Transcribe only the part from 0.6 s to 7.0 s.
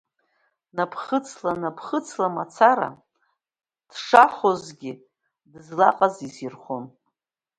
Напхыцла, напхыцла мацара, дшахозгьы дызлаҟаз изирхон.